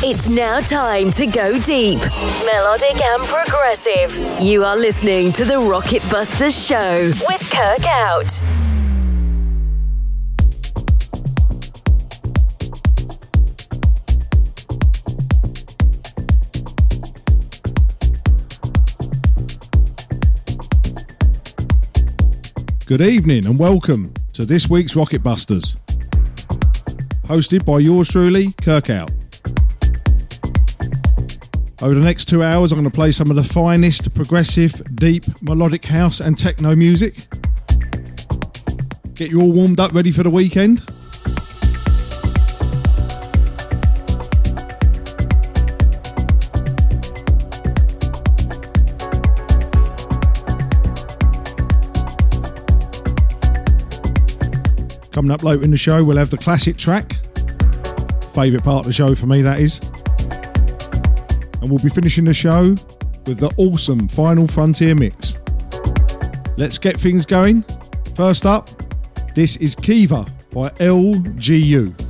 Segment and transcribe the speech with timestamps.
[0.00, 1.98] It's now time to go deep,
[2.46, 4.40] melodic and progressive.
[4.40, 8.40] You are listening to the Rocket Busters Show with Kirk Out.
[22.86, 25.76] Good evening and welcome to this week's Rocket Busters.
[27.24, 29.10] Hosted by yours truly, Kirk Out.
[31.80, 35.24] Over the next two hours, I'm going to play some of the finest progressive, deep,
[35.40, 37.14] melodic house and techno music.
[39.14, 40.84] Get you all warmed up, ready for the weekend.
[55.12, 57.12] Coming up later in the show, we'll have the classic track.
[58.34, 59.80] Favourite part of the show for me, that is.
[61.60, 62.74] And we'll be finishing the show
[63.26, 65.36] with the awesome Final Frontier mix.
[66.56, 67.64] Let's get things going.
[68.14, 68.68] First up,
[69.34, 72.07] this is Kiva by LGU.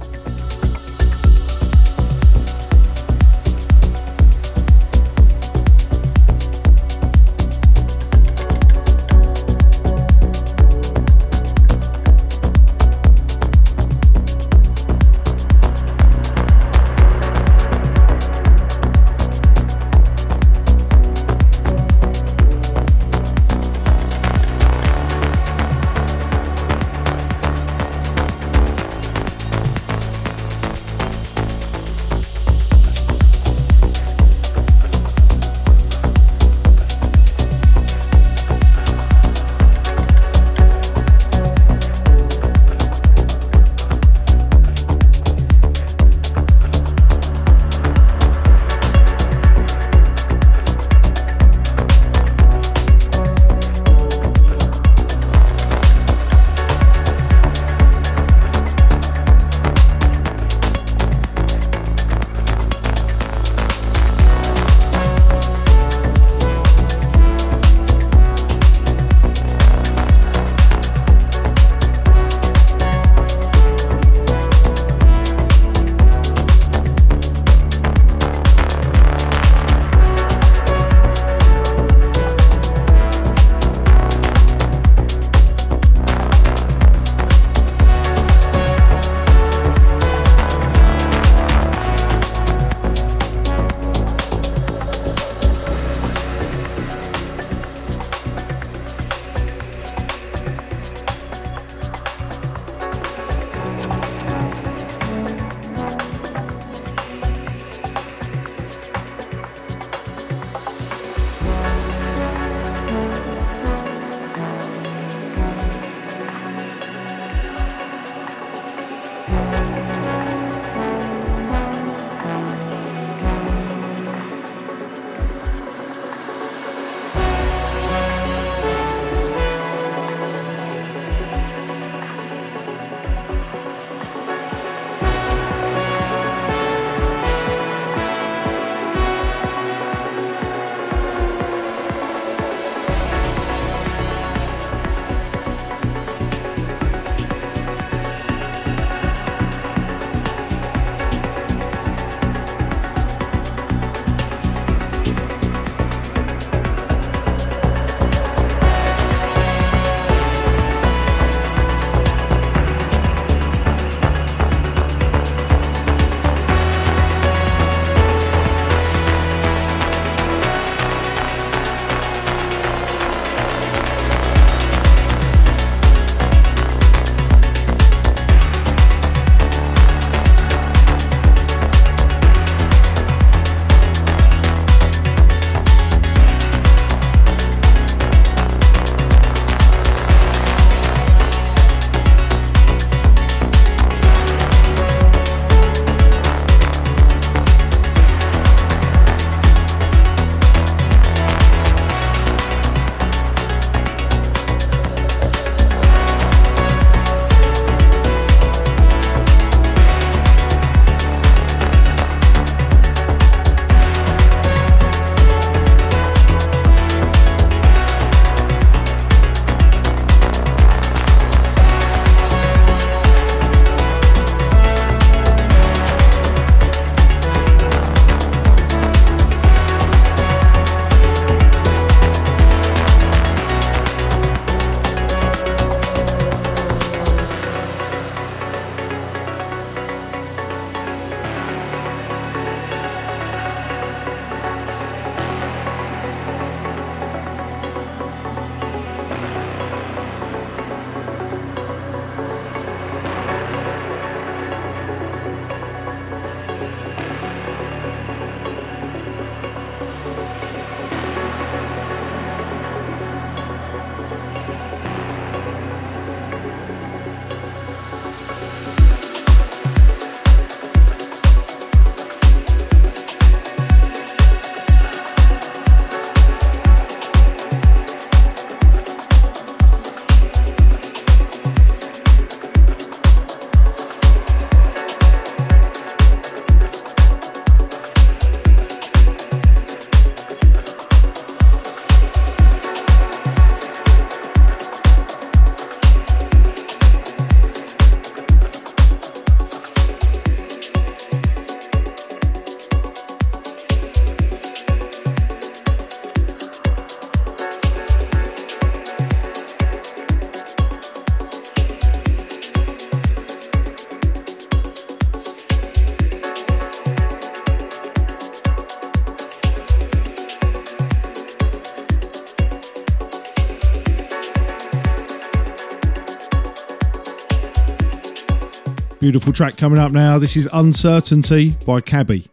[329.08, 330.18] Beautiful track coming up now.
[330.18, 332.26] This is Uncertainty by Cabby.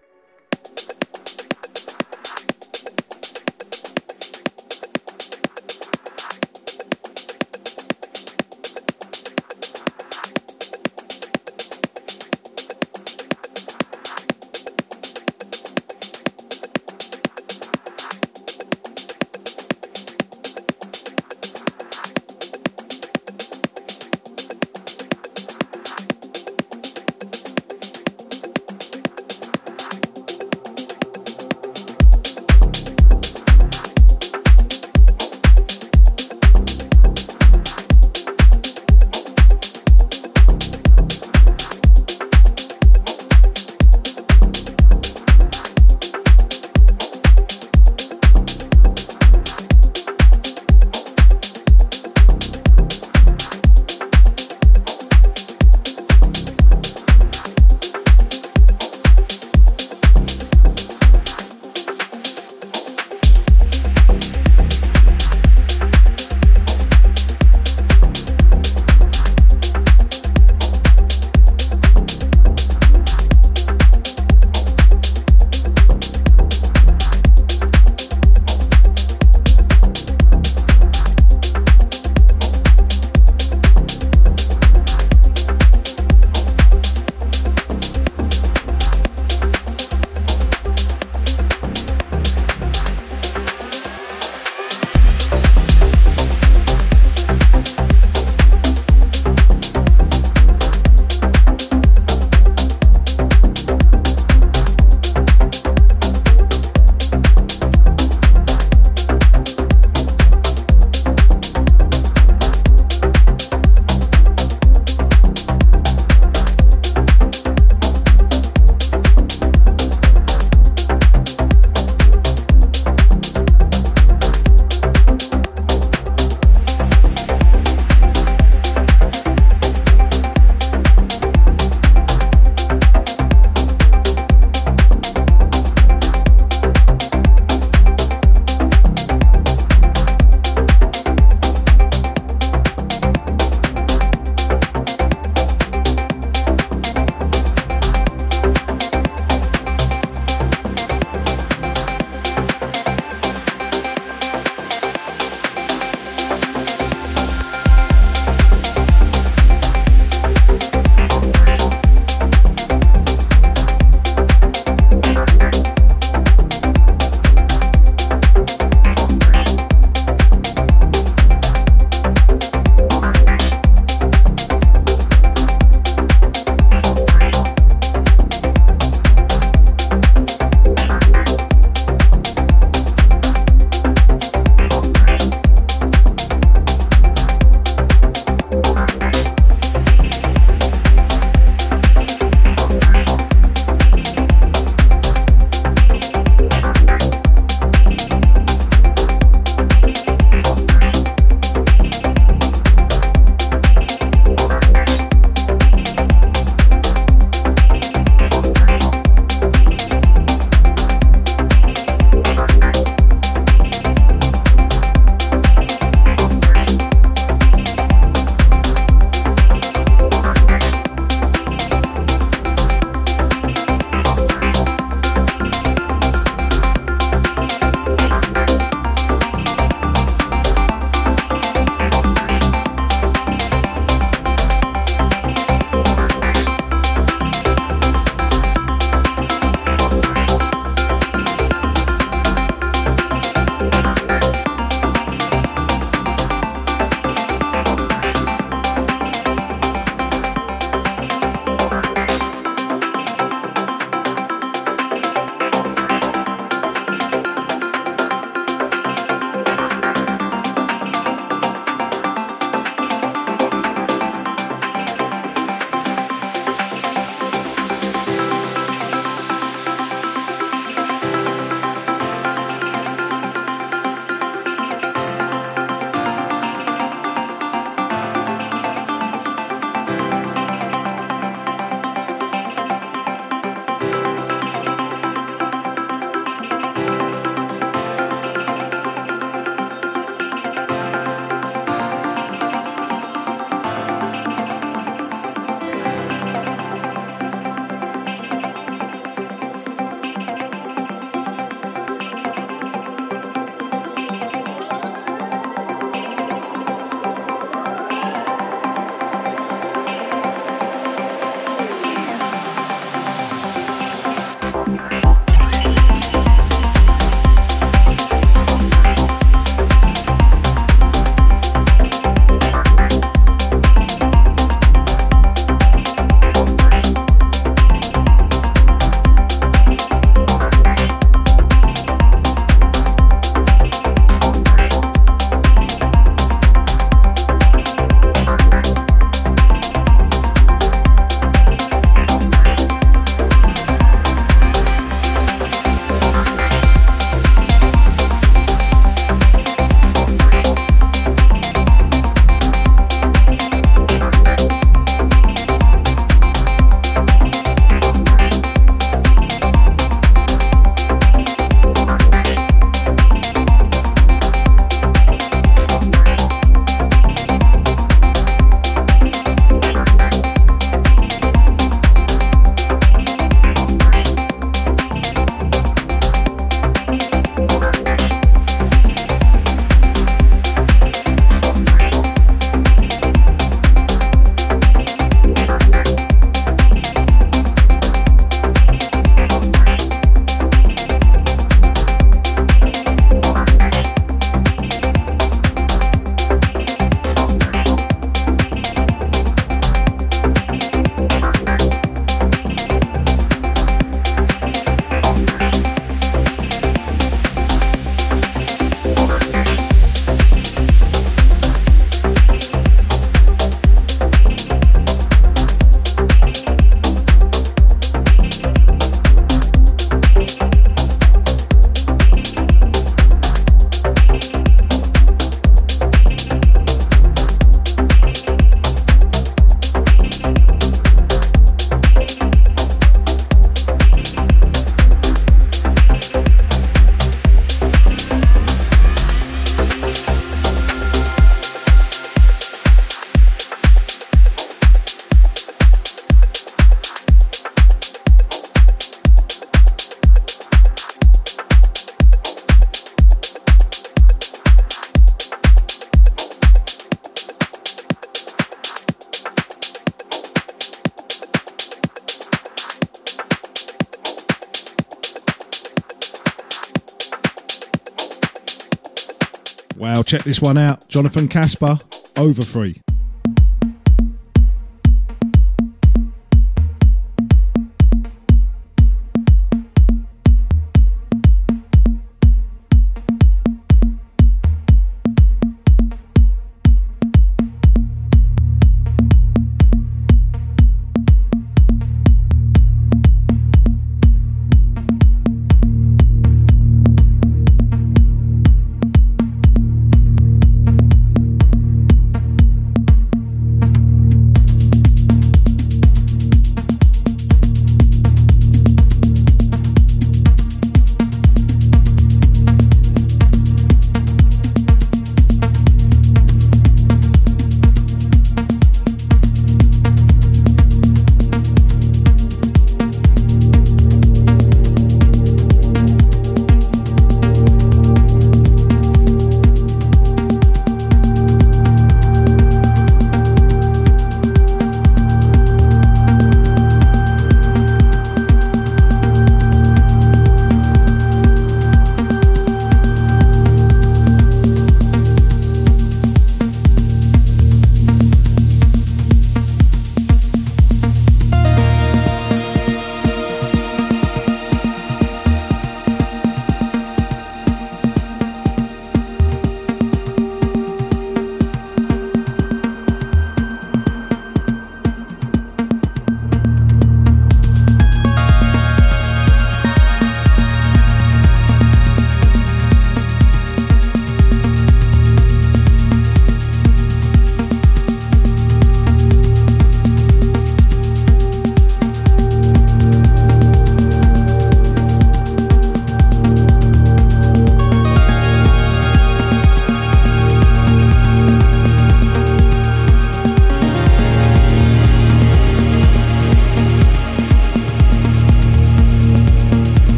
[470.06, 470.88] Check this one out.
[470.88, 471.80] Jonathan Casper,
[472.18, 472.82] over free.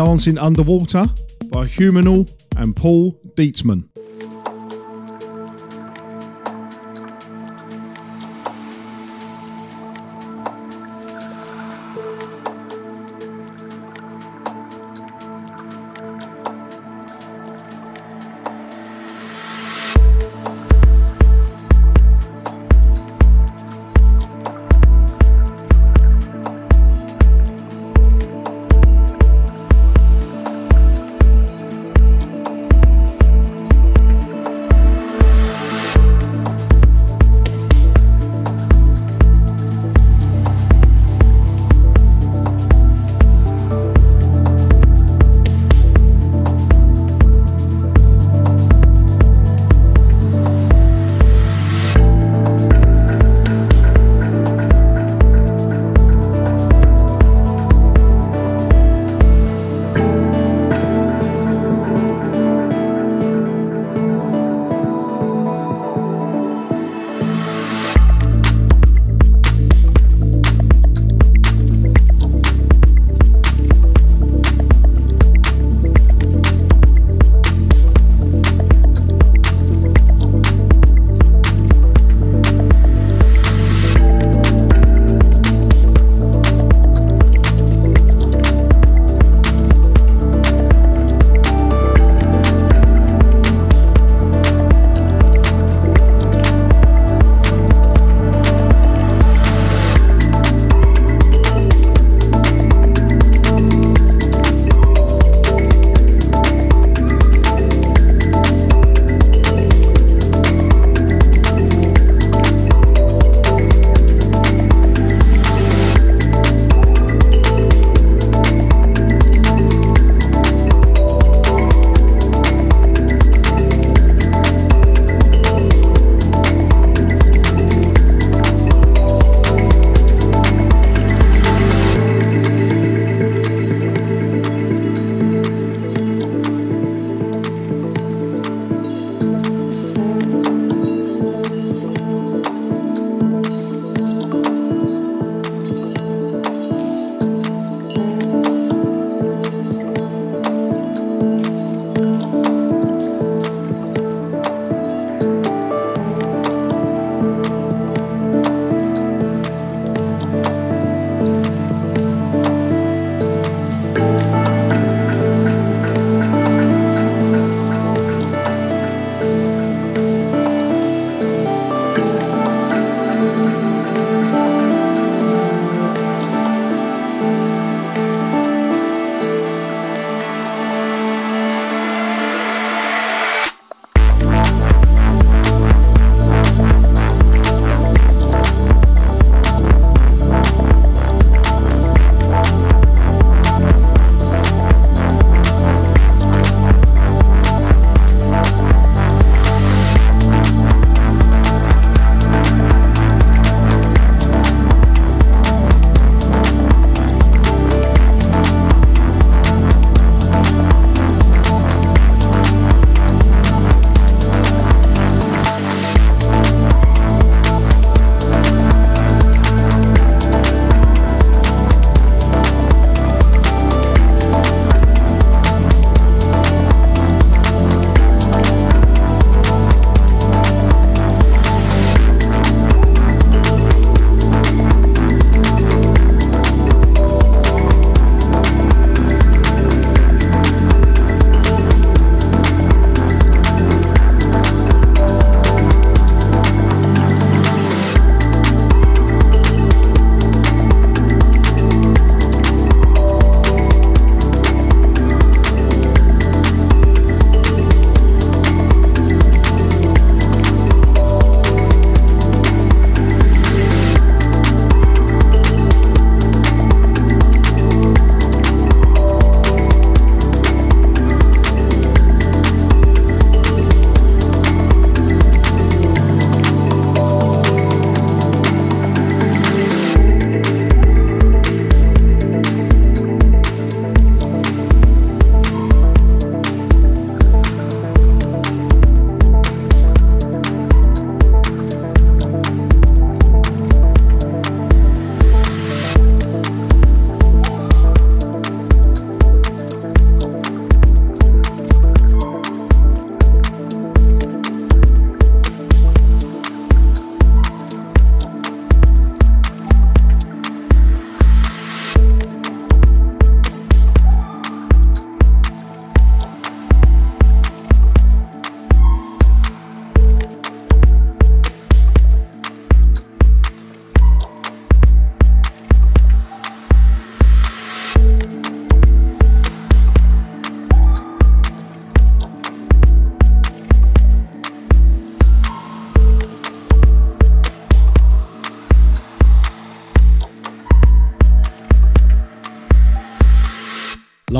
[0.00, 1.04] Dancing Underwater
[1.50, 3.89] by Humanal and Paul Dietzman.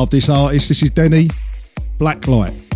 [0.00, 0.68] Love this artist.
[0.68, 1.28] This is Denny,
[1.98, 2.69] Blacklight.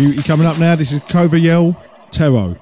[0.00, 0.74] Beauty coming up now.
[0.74, 1.76] This is Kova Yell,
[2.10, 2.56] Tero.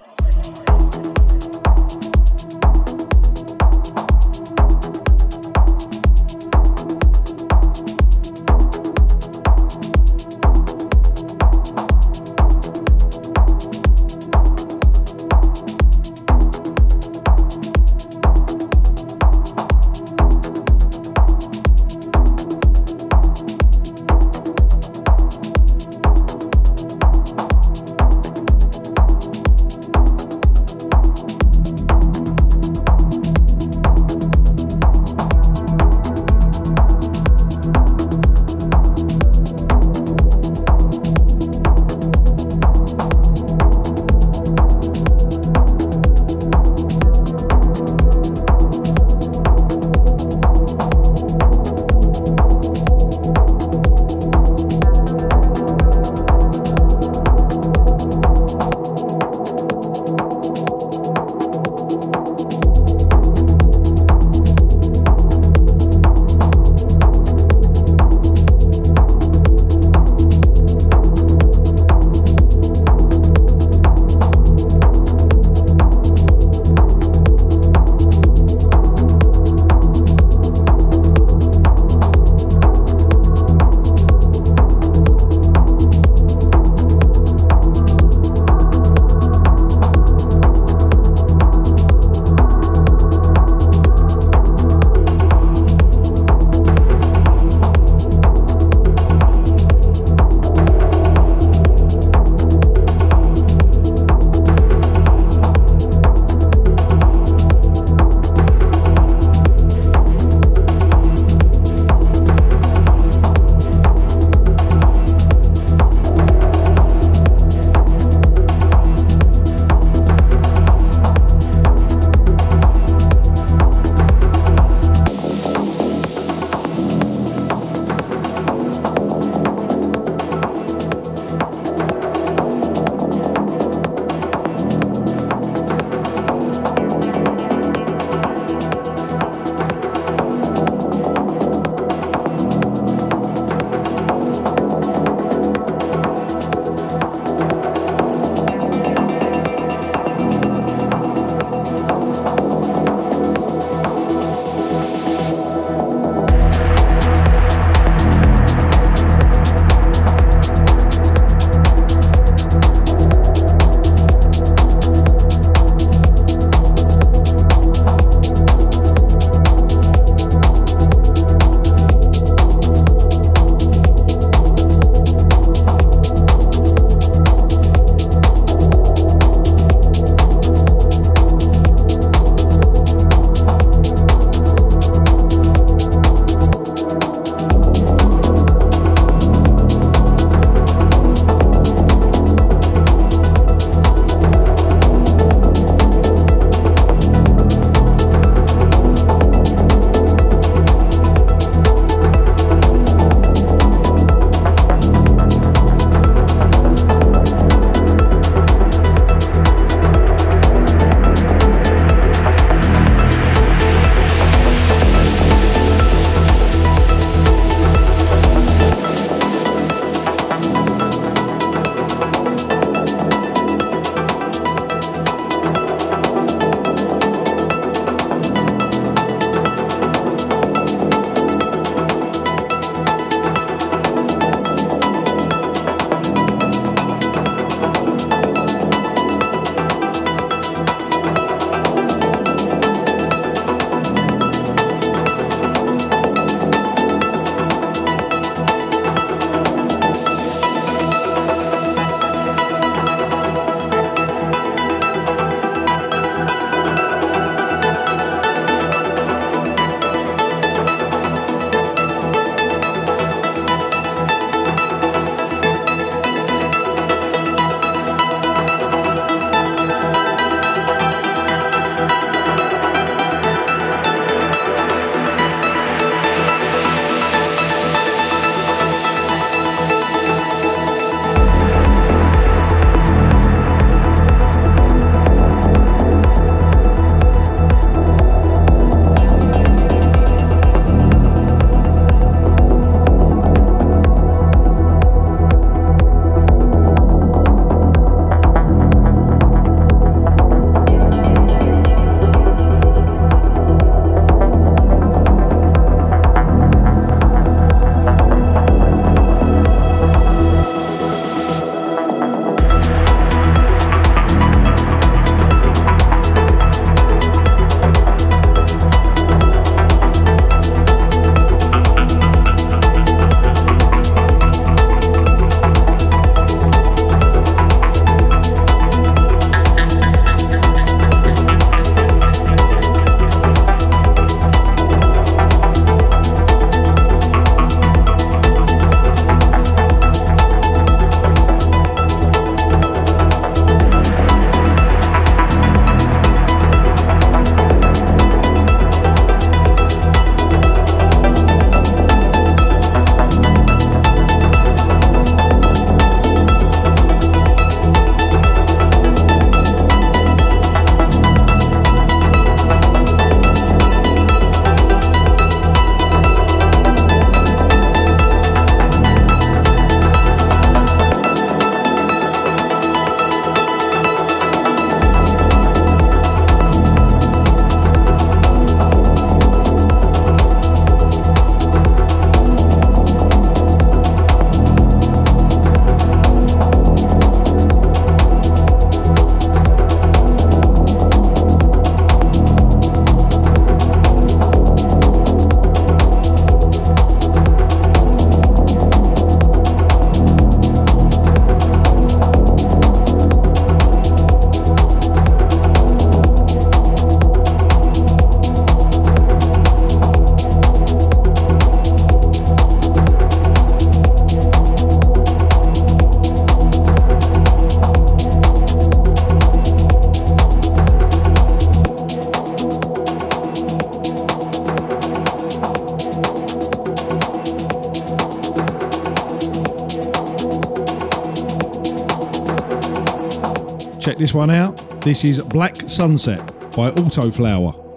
[434.08, 434.56] This one out.
[434.80, 437.67] This is Black Sunset by Autoflower.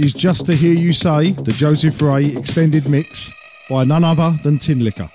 [0.00, 3.32] Is Just to Hear You Say, the Joseph Ray extended mix
[3.68, 5.10] by none other than Tinlicker.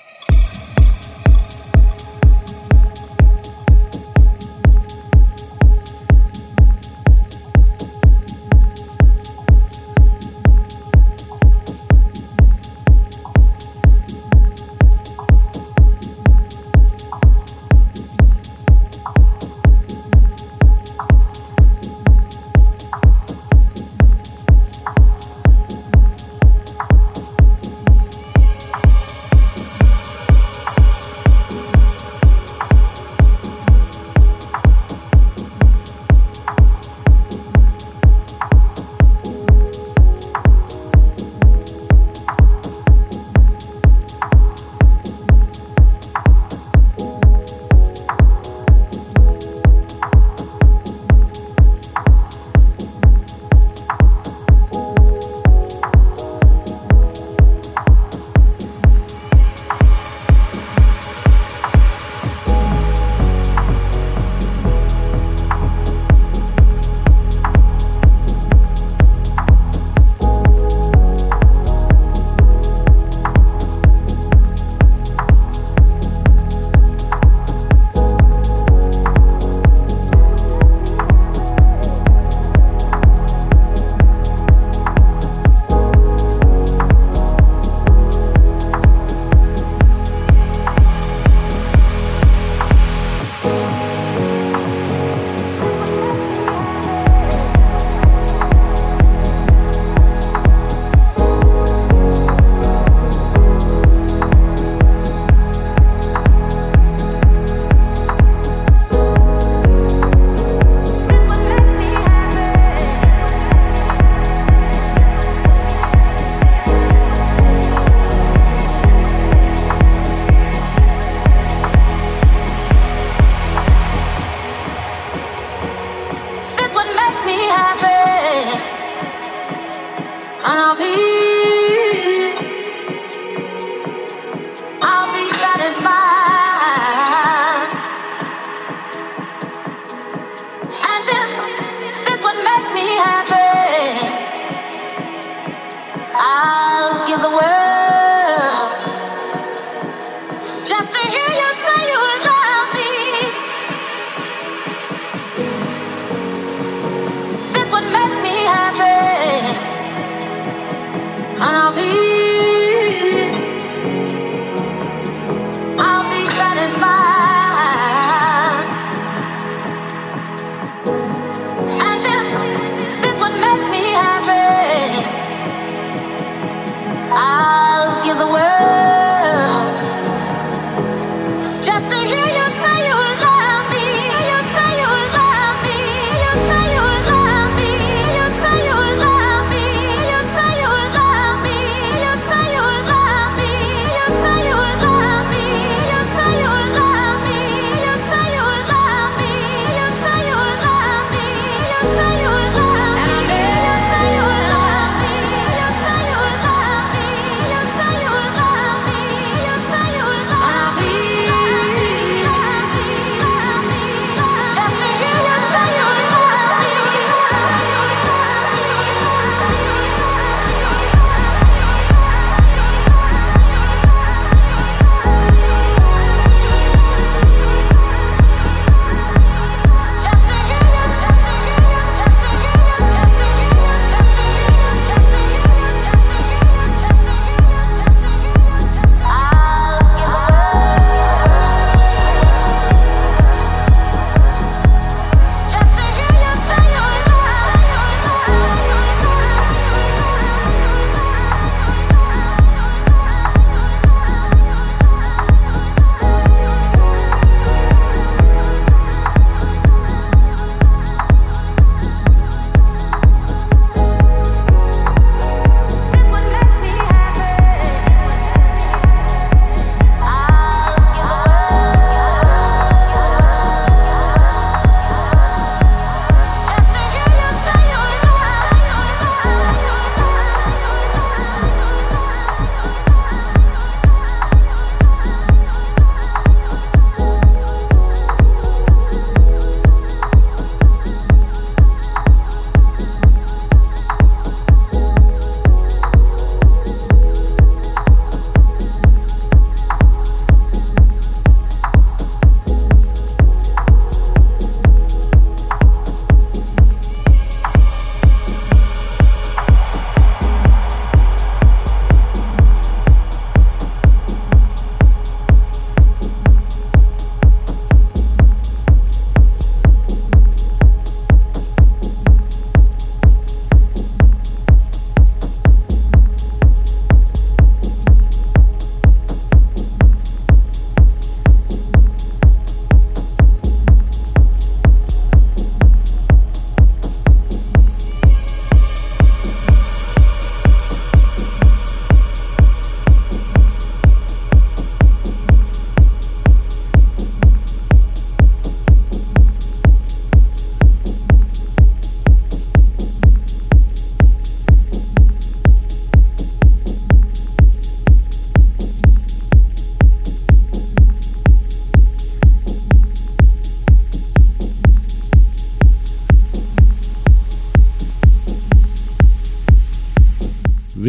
[161.54, 162.03] I'll be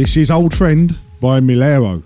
[0.04, 2.02] This is Old Friend by Milero.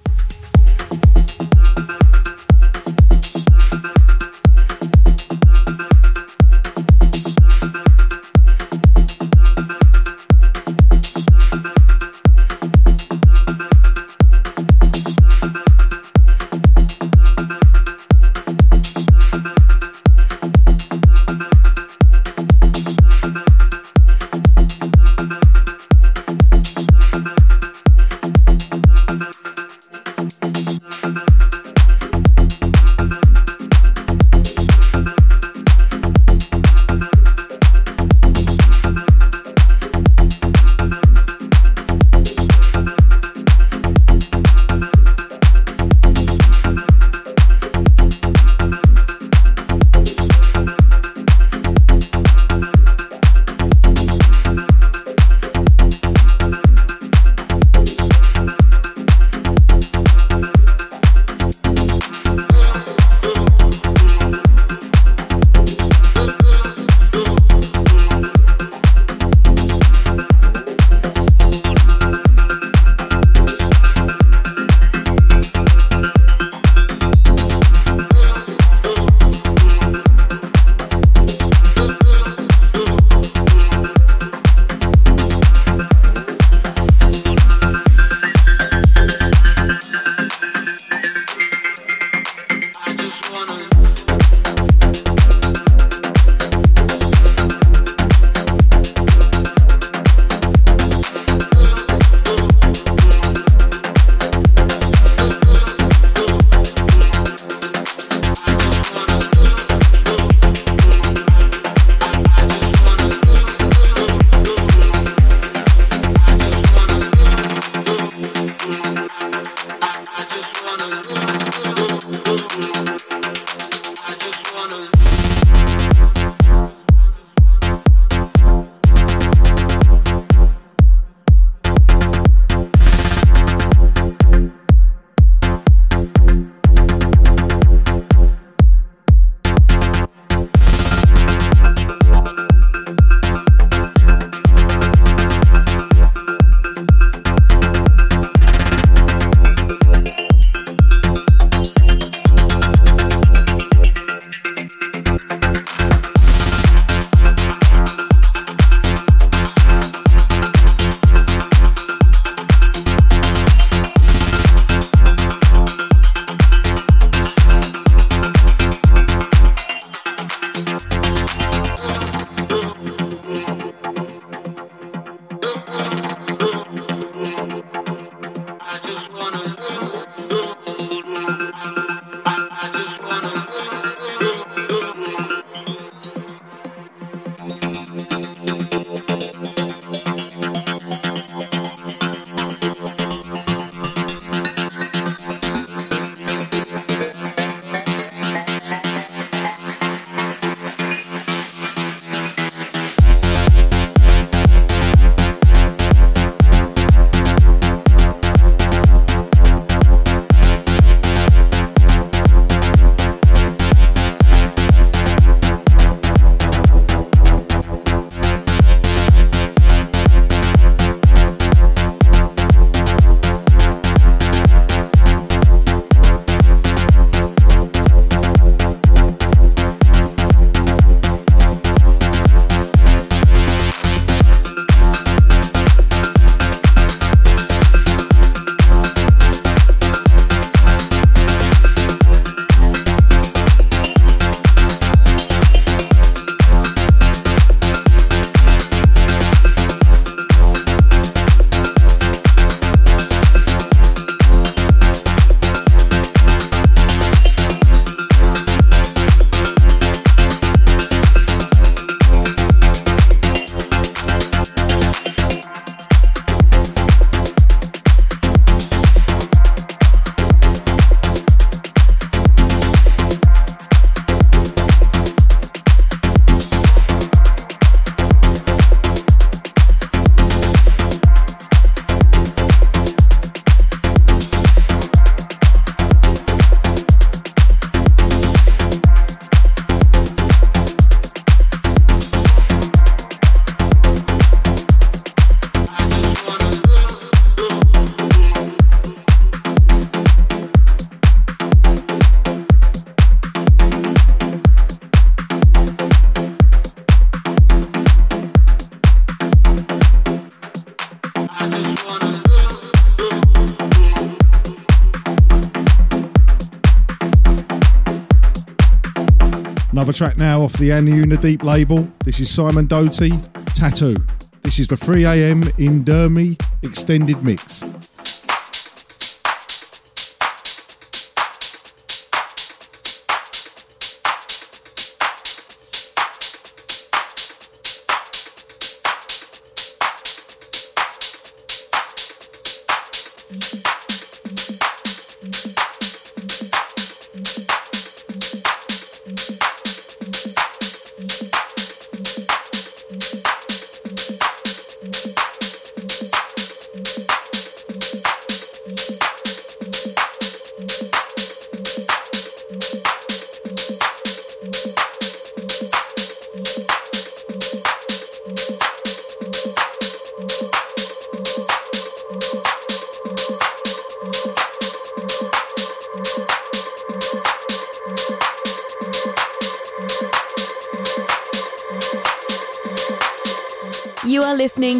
[319.98, 321.88] Track now off the Anjuna label.
[322.04, 323.96] This is Simon Doty, Tattoo.
[324.42, 327.64] This is the 3am in Dermy extended mix.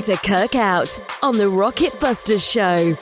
[0.09, 2.97] To Kirk Out on the Rocket Busters Show.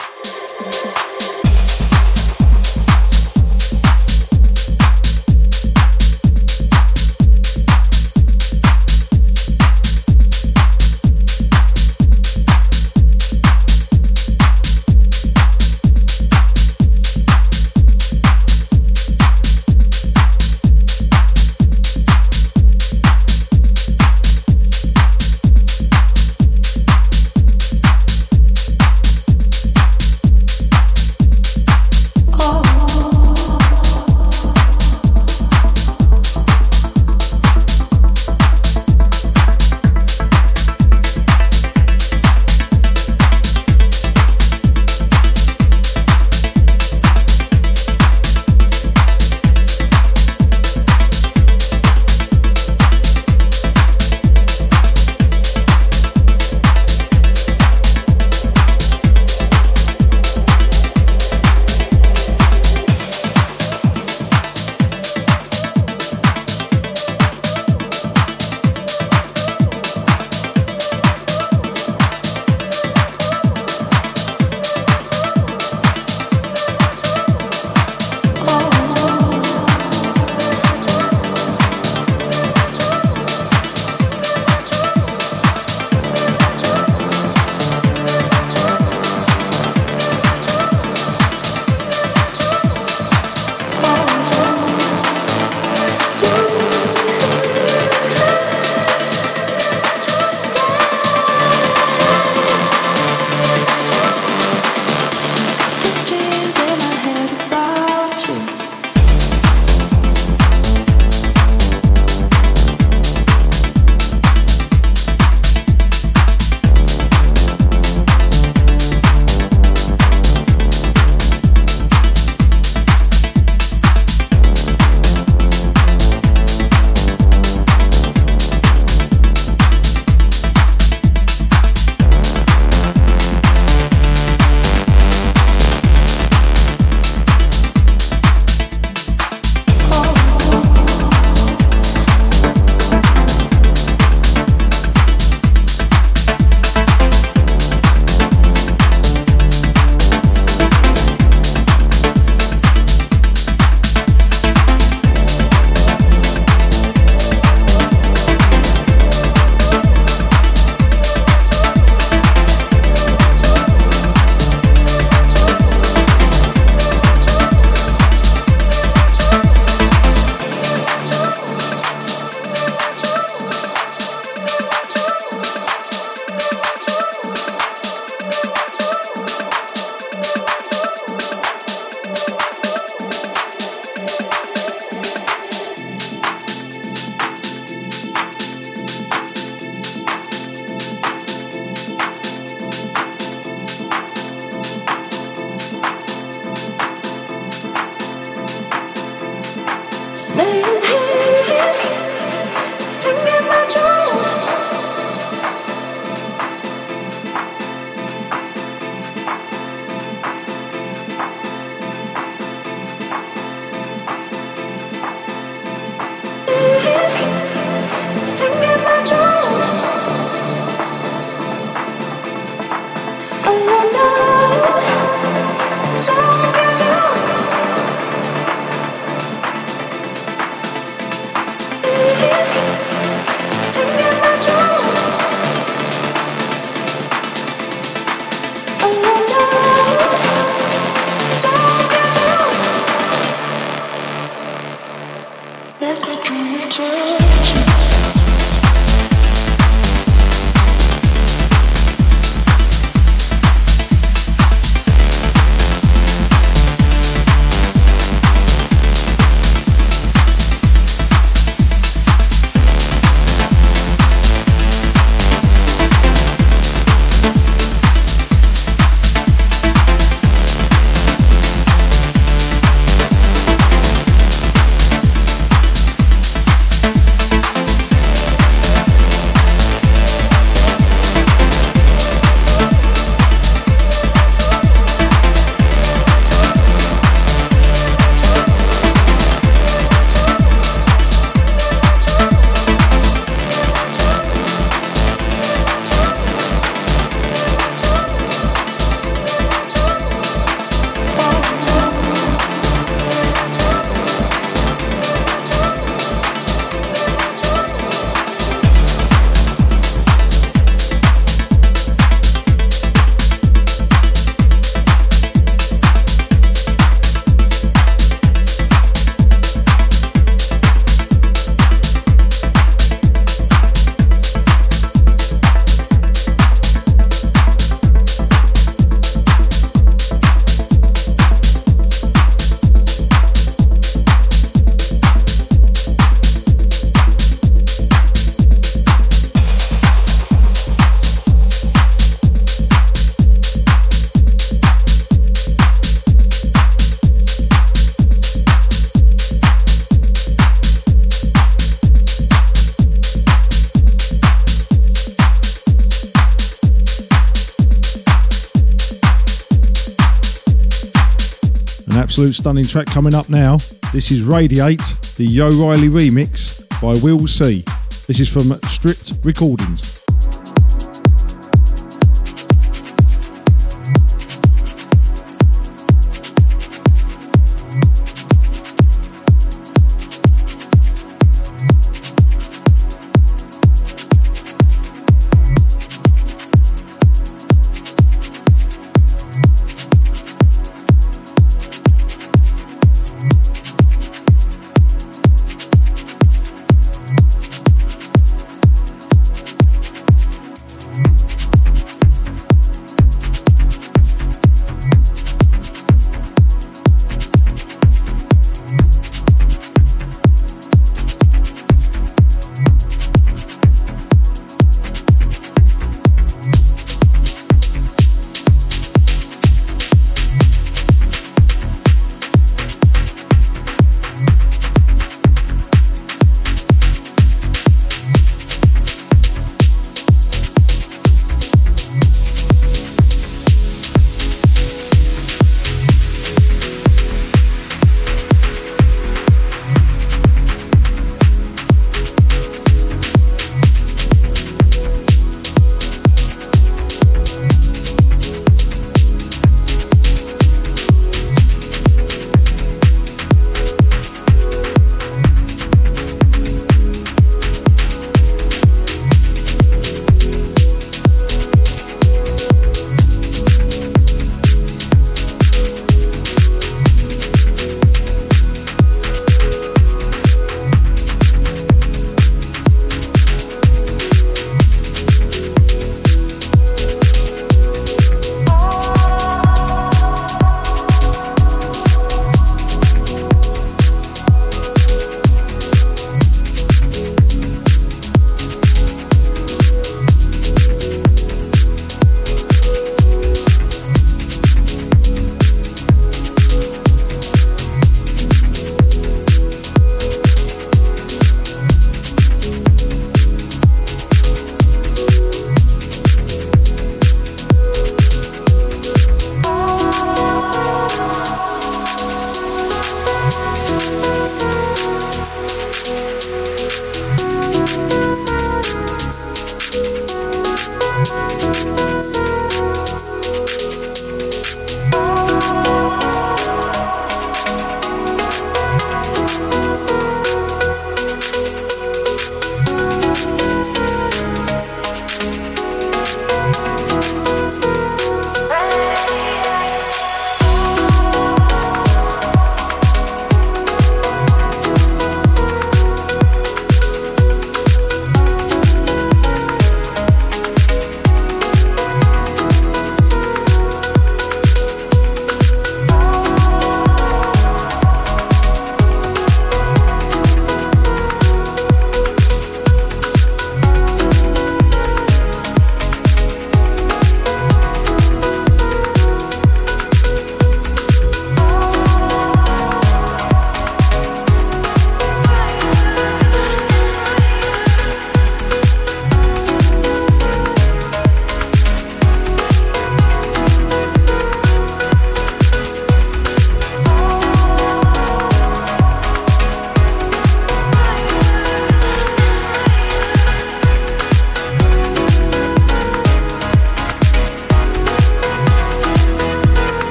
[362.47, 363.57] Stunning track coming up now.
[363.91, 364.79] This is Radiate,
[365.17, 367.65] the Yo Riley remix by Will C.
[368.07, 369.96] This is from Stripped Recordings.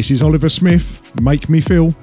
[0.00, 1.94] This is Oliver Smith, Make Me Feel.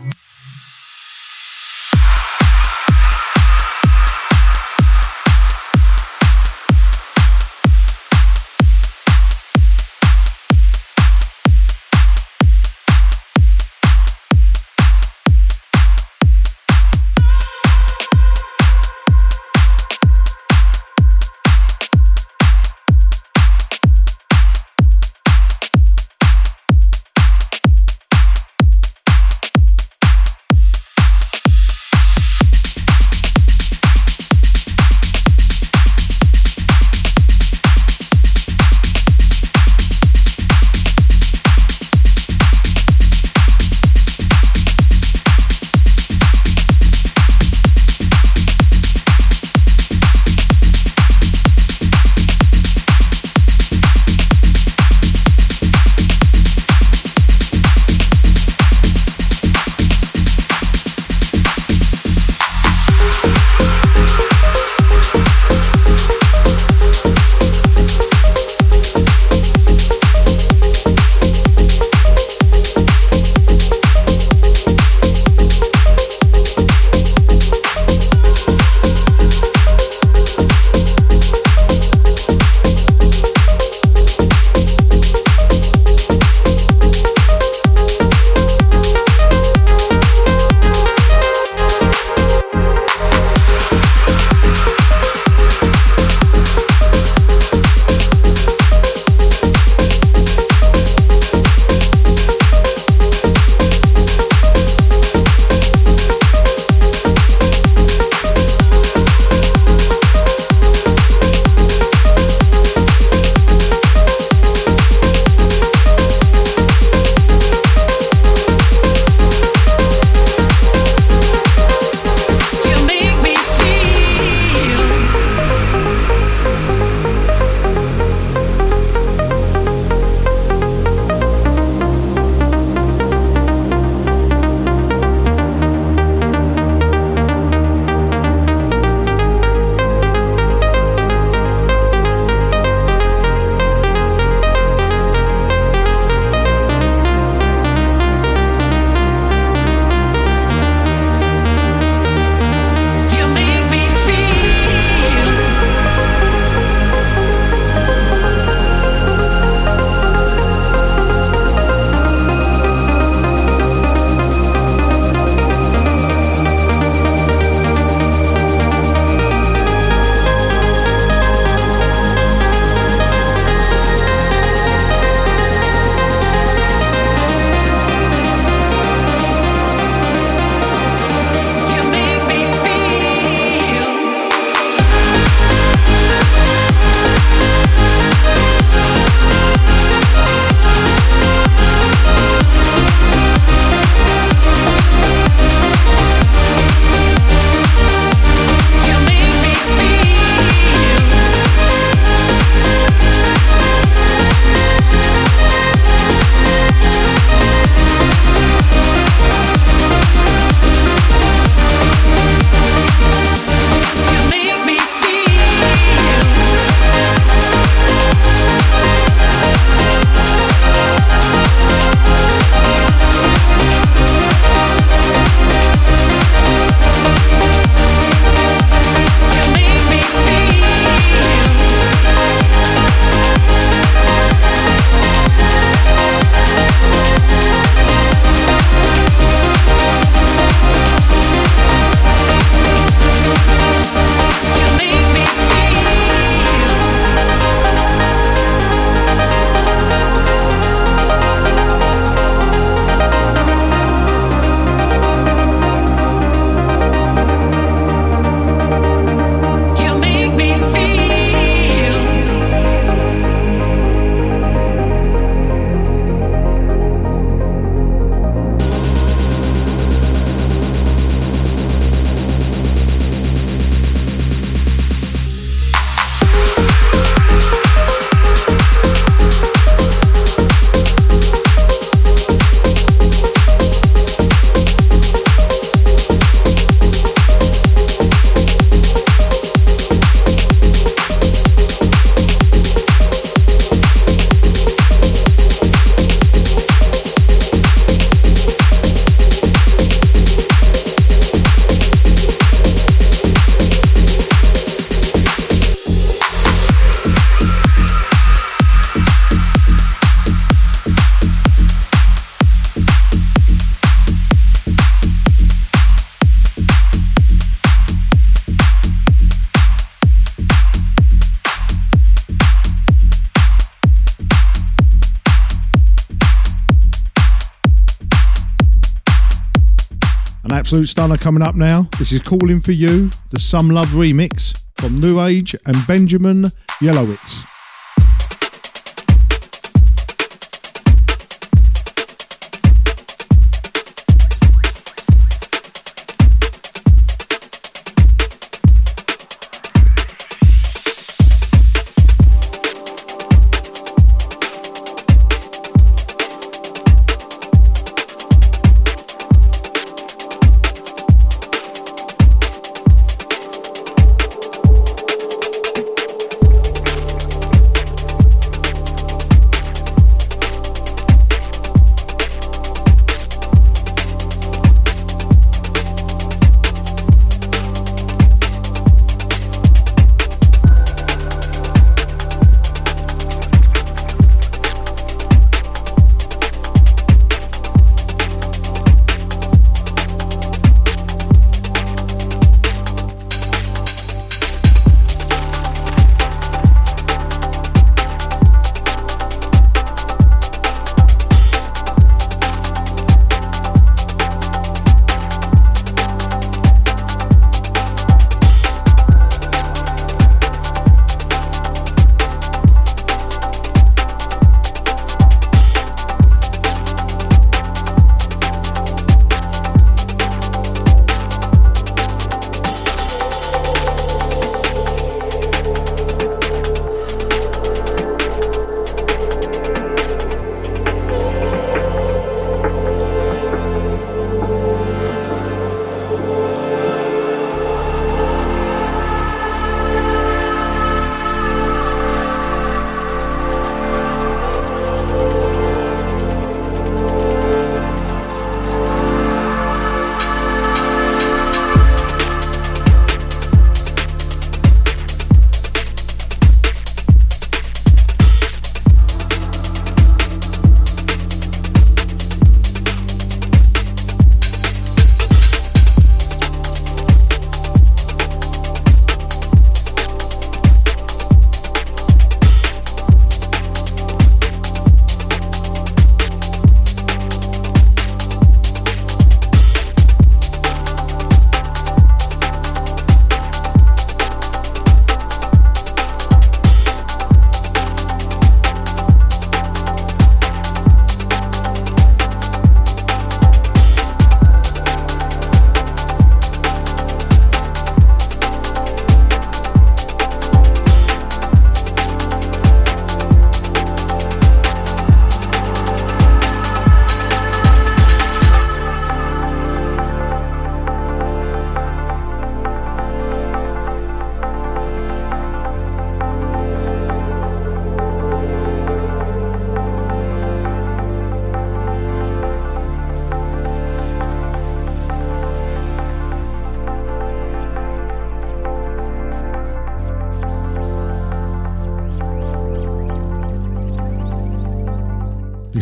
[330.67, 331.87] Absolute stunner coming up now.
[331.97, 336.47] This is Calling for You, the Some Love remix from New Age and Benjamin
[336.81, 337.36] Yellowitz.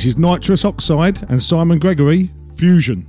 [0.05, 3.07] Is Nitrous Oxide and Simon Gregory Fusion.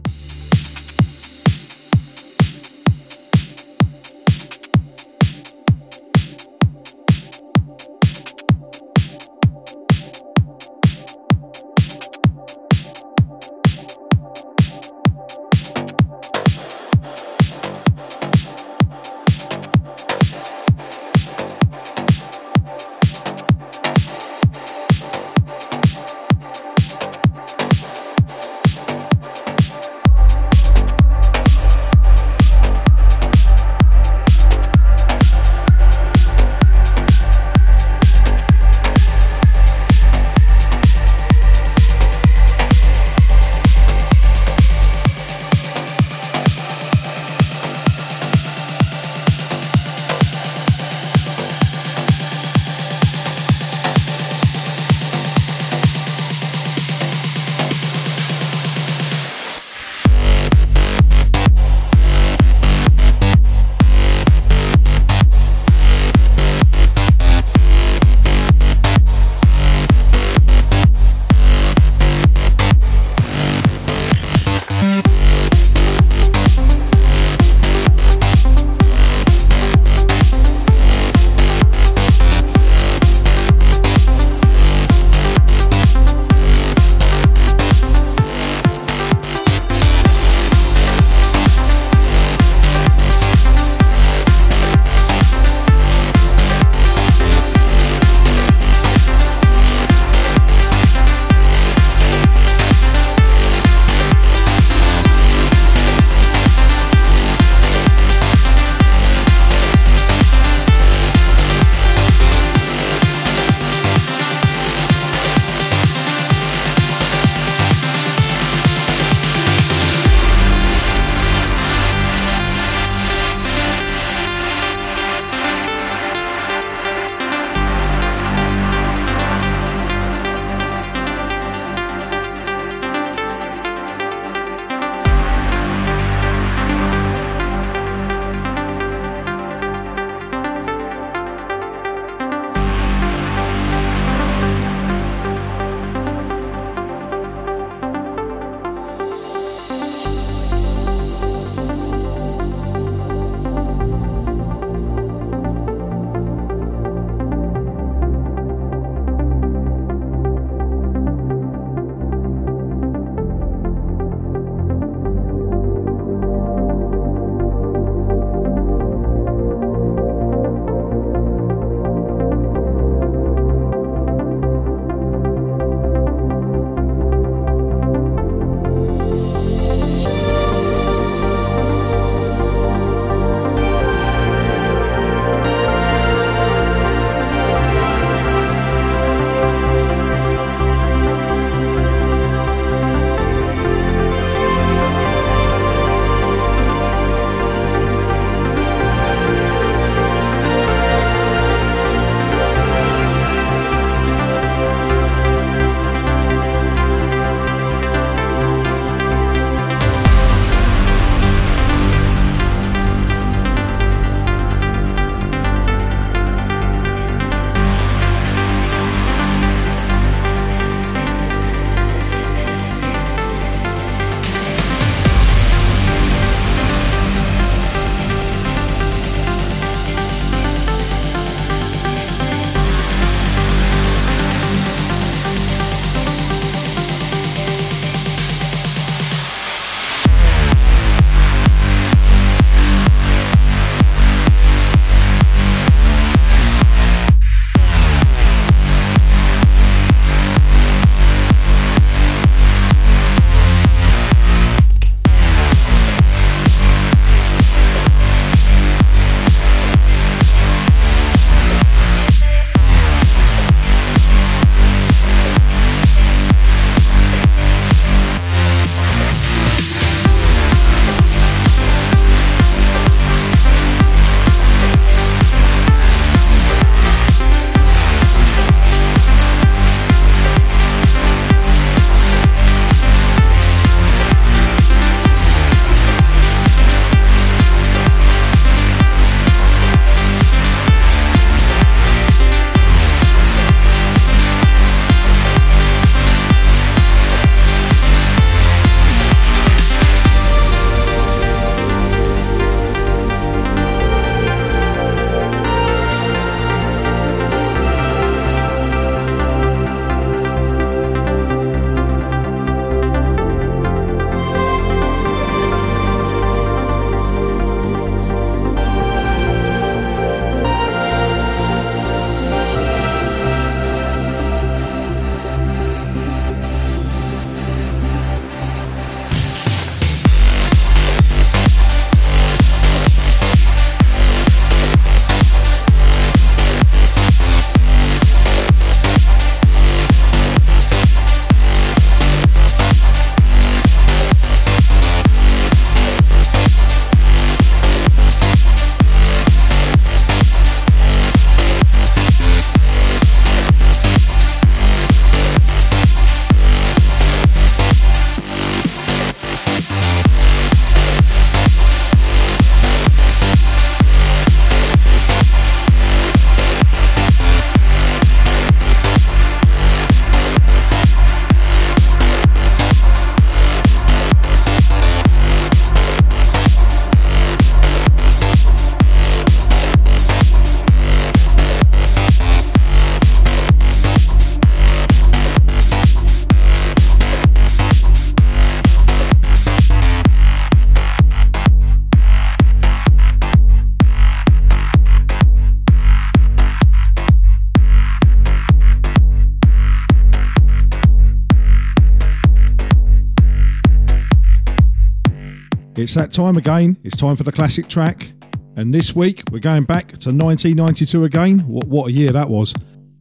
[405.86, 406.76] It's that time again.
[406.82, 408.10] It's time for the classic track.
[408.56, 411.38] And this week we're going back to 1992 again.
[411.46, 412.52] What, what a year that was.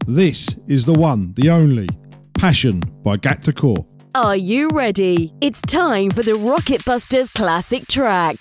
[0.05, 1.89] This is the one, the only
[2.35, 3.87] Passion by Gat Decor.
[4.13, 5.33] Are you ready?
[5.41, 8.35] It's time for the Rocket Busters classic track.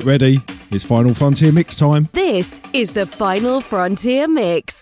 [0.00, 0.38] Get ready,
[0.70, 2.08] it's Final Frontier Mix time.
[2.14, 4.79] This is the Final Frontier Mix.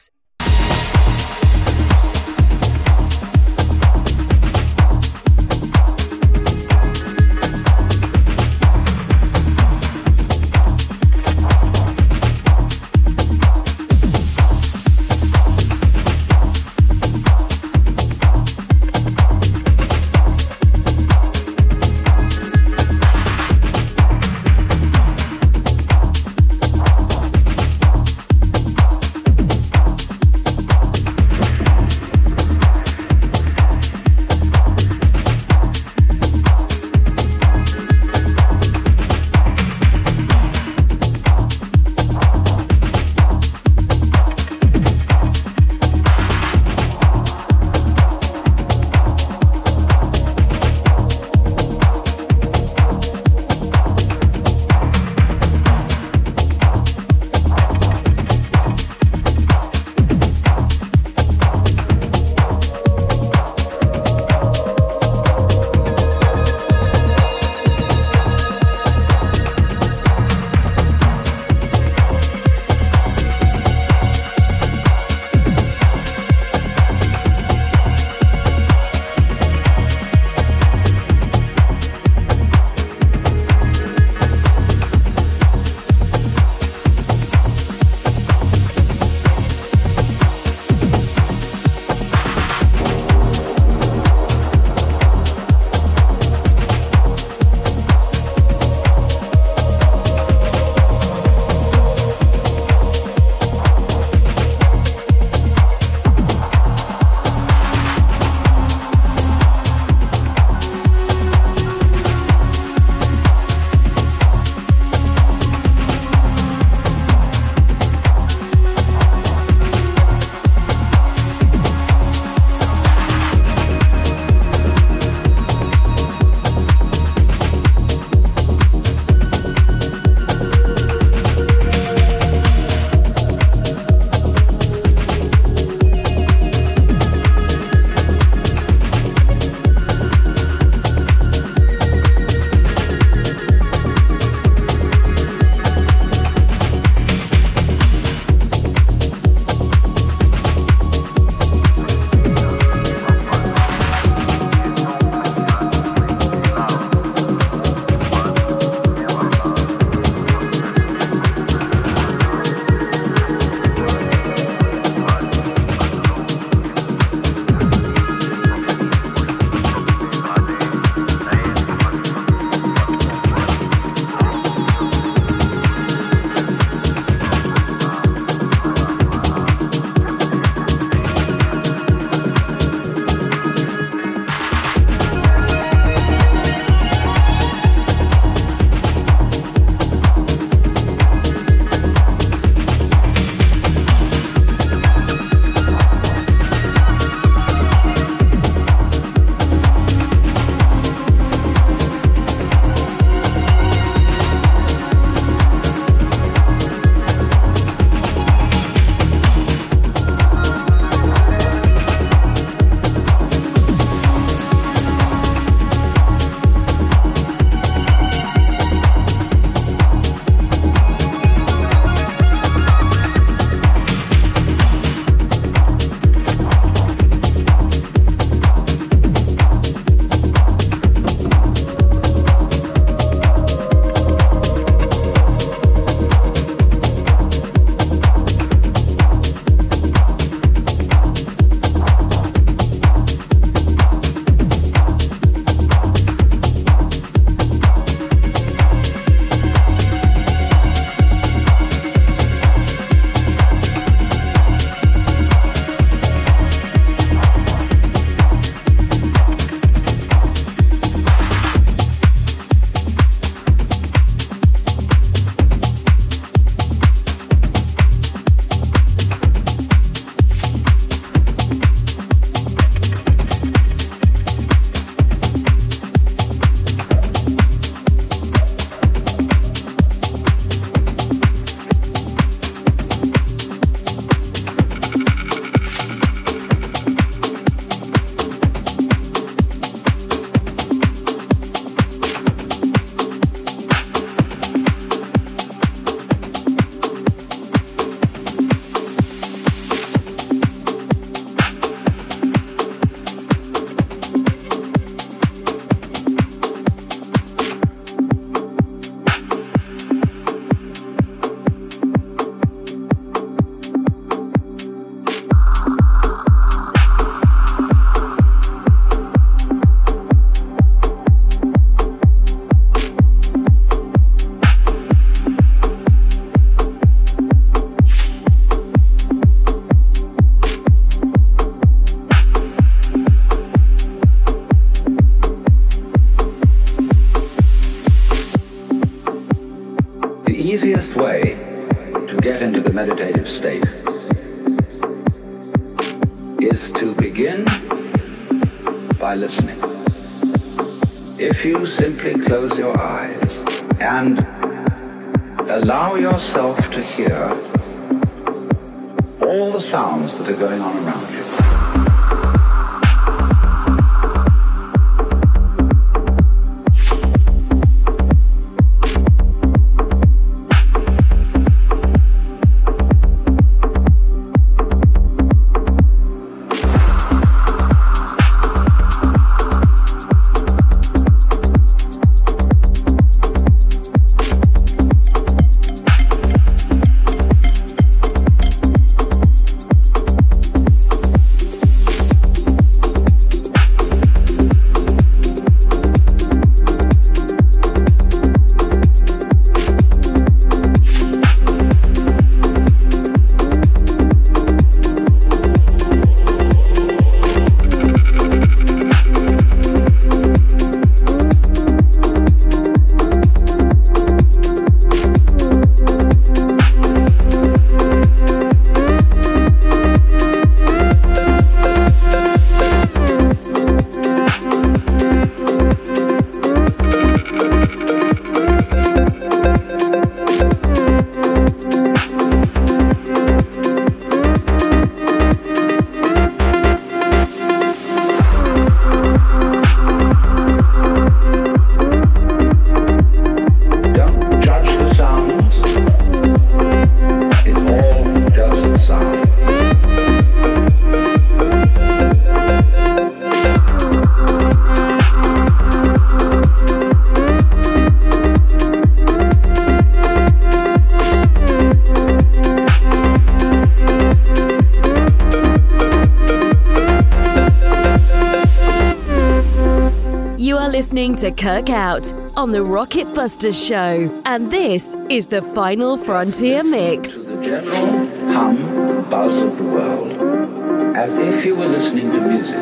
[471.38, 477.26] Kirk Out on the Rocket Busters Show, and this is the Final Frontier Mix.
[477.26, 482.56] The general hum, buzz of the world, as if you were listening to music.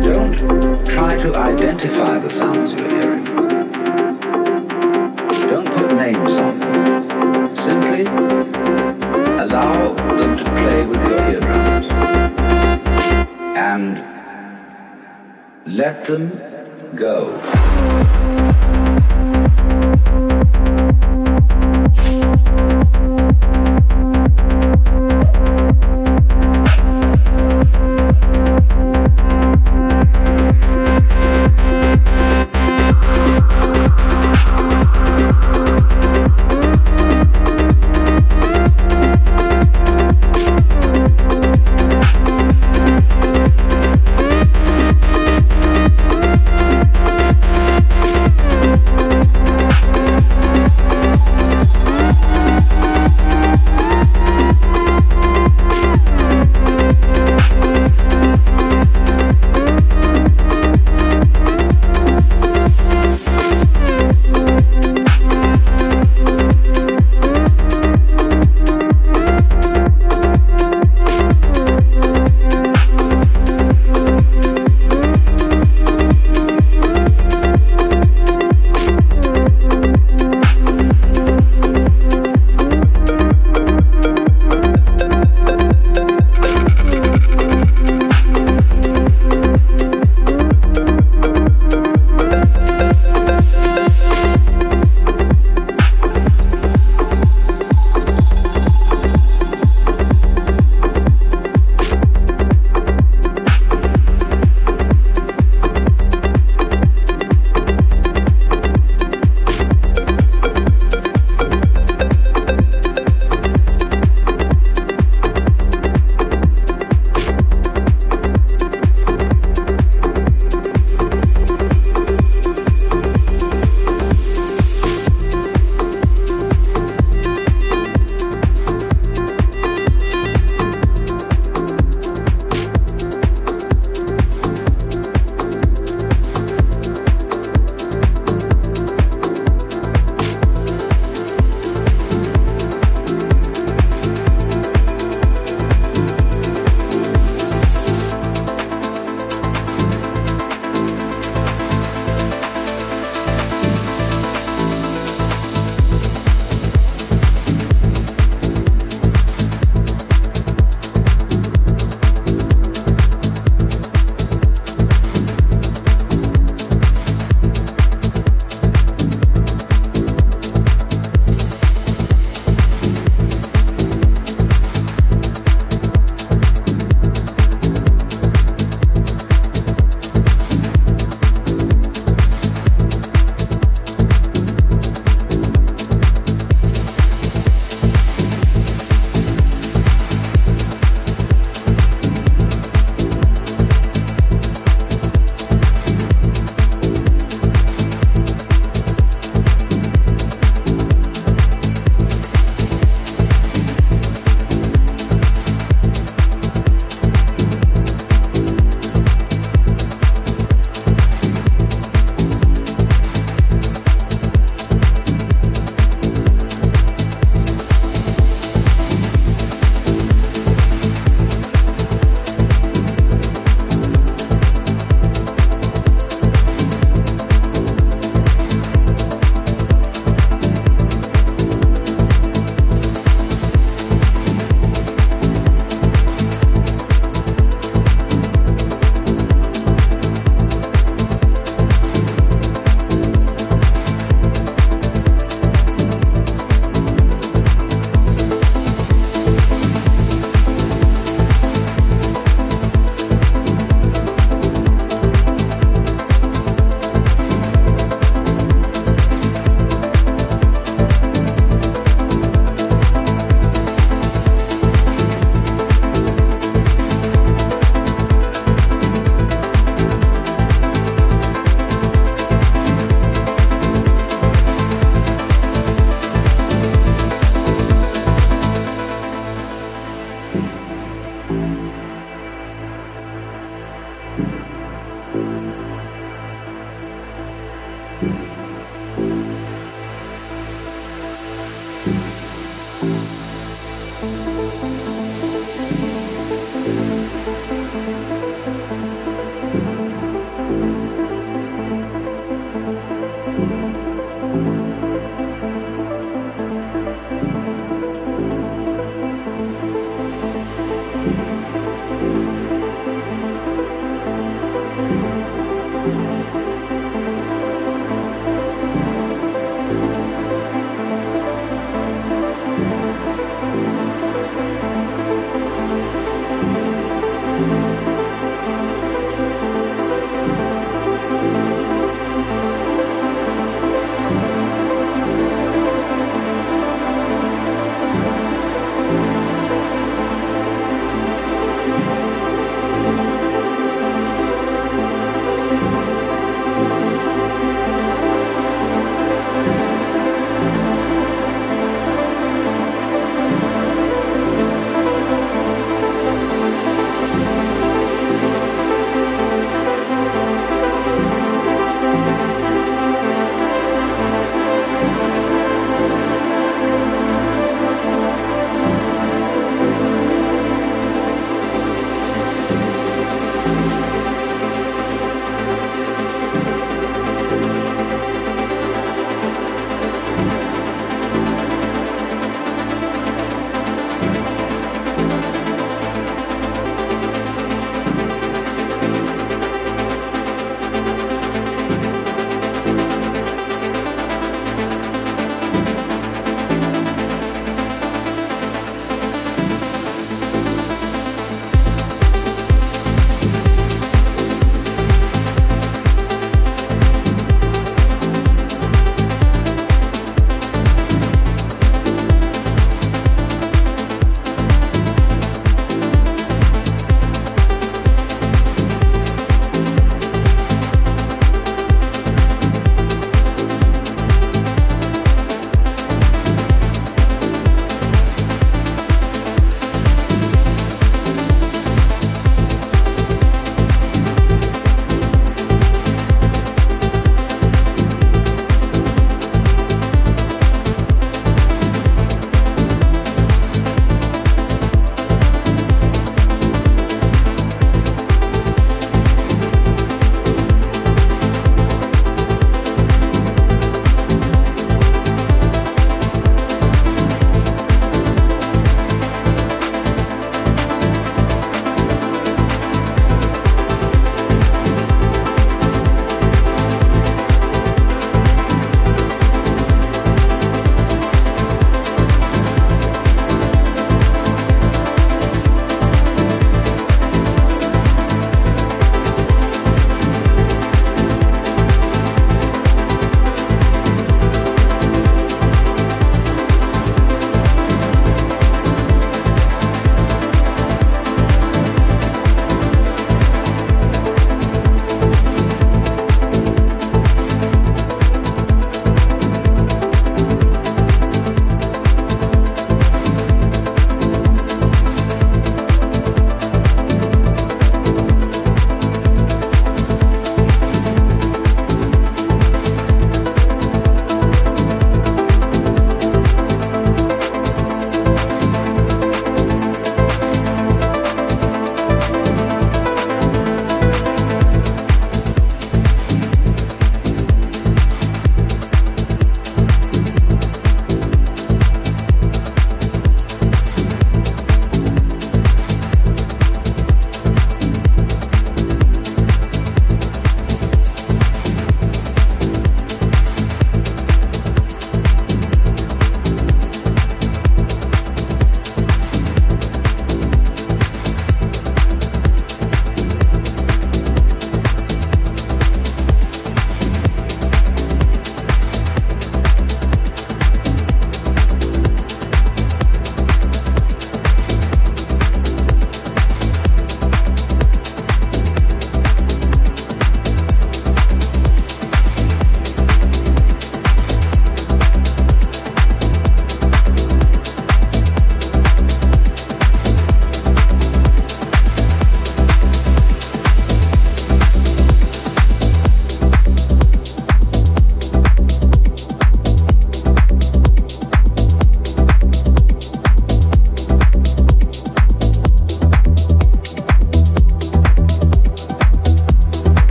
[0.00, 3.15] Don't try to identify the sounds you're hearing.
[15.86, 16.45] Let them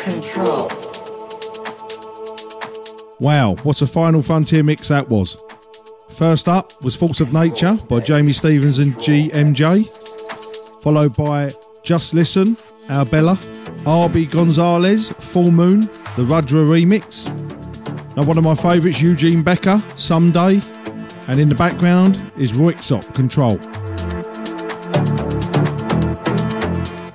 [0.00, 0.70] Control.
[3.18, 5.36] Wow, what a final frontier mix that was.
[6.08, 9.88] First up was Force of Nature by Jamie Stevens and GMJ,
[10.82, 11.50] followed by
[11.82, 12.56] Just Listen,
[12.88, 13.34] Our Bella,
[13.84, 15.80] RB Gonzalez, Full Moon,
[16.16, 17.28] the Rudra remix.
[18.16, 20.62] Now, one of my favourites, Eugene Becker, Someday,
[21.28, 23.58] and in the background is Roixop Control.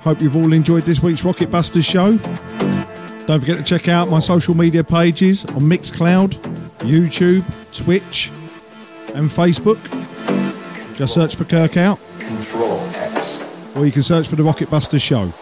[0.02, 2.16] Hope you've all enjoyed this week's Rocket Busters show.
[3.26, 6.34] Don't forget to check out my social media pages on Mixcloud,
[6.78, 8.30] YouTube, Twitch,
[9.14, 9.78] and Facebook.
[10.94, 11.98] Just search for Kirk Out.
[13.74, 15.32] Or you can search for the Rocket Busters show.